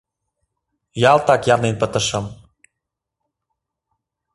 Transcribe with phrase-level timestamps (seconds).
[1.11, 2.25] Ялтак ярнен пытышым.